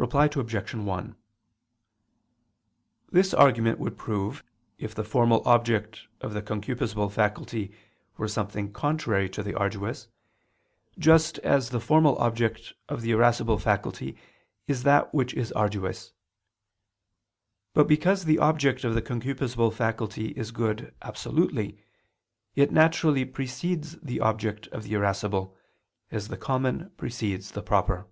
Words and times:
Reply 0.00 0.26
Obj. 0.32 0.74
1: 0.74 1.16
This 3.10 3.34
argument 3.34 3.80
would 3.80 3.98
prove, 3.98 4.44
if 4.78 4.94
the 4.94 5.02
formal 5.02 5.42
object 5.44 6.06
of 6.20 6.32
the 6.34 6.40
concupiscible 6.40 7.10
faculty 7.10 7.74
were 8.16 8.28
something 8.28 8.72
contrary 8.72 9.28
to 9.30 9.42
the 9.42 9.54
arduous, 9.54 10.06
just 11.00 11.38
as 11.40 11.70
the 11.70 11.80
formal 11.80 12.16
object 12.18 12.74
of 12.88 13.02
the 13.02 13.10
irascible 13.10 13.58
faculty 13.58 14.16
is 14.68 14.84
that 14.84 15.12
which 15.12 15.34
is 15.34 15.50
arduous. 15.50 16.12
But 17.74 17.88
because 17.88 18.24
the 18.24 18.38
object 18.38 18.84
of 18.84 18.94
the 18.94 19.02
concupiscible 19.02 19.74
faculty 19.74 20.28
is 20.28 20.52
good 20.52 20.94
absolutely, 21.02 21.76
it 22.54 22.70
naturally 22.70 23.24
precedes 23.24 23.96
the 24.00 24.20
object 24.20 24.68
of 24.68 24.84
the 24.84 24.94
irascible, 24.94 25.56
as 26.12 26.28
the 26.28 26.36
common 26.38 26.92
precedes 26.96 27.50
the 27.50 27.62
proper. 27.64 28.06